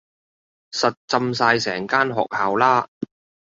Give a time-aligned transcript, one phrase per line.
[0.71, 2.87] 實浸晒成間學校啦